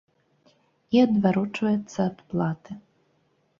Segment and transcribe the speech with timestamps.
[0.95, 2.71] І адварочваецца ад платы.